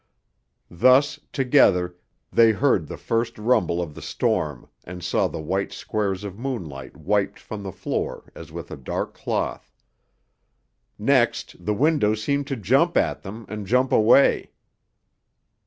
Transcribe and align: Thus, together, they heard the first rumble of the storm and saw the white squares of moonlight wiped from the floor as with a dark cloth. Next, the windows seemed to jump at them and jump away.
Thus, 0.71 1.19
together, 1.31 1.95
they 2.31 2.53
heard 2.53 2.87
the 2.87 2.97
first 2.97 3.37
rumble 3.37 3.79
of 3.83 3.93
the 3.93 4.01
storm 4.01 4.67
and 4.83 5.03
saw 5.03 5.27
the 5.27 5.39
white 5.39 5.71
squares 5.71 6.23
of 6.23 6.39
moonlight 6.39 6.97
wiped 6.97 7.37
from 7.37 7.61
the 7.61 7.71
floor 7.71 8.31
as 8.33 8.51
with 8.51 8.71
a 8.71 8.77
dark 8.77 9.13
cloth. 9.13 9.71
Next, 10.97 11.63
the 11.63 11.75
windows 11.75 12.23
seemed 12.23 12.47
to 12.47 12.55
jump 12.55 12.97
at 12.97 13.21
them 13.21 13.45
and 13.47 13.67
jump 13.67 13.91
away. 13.91 14.49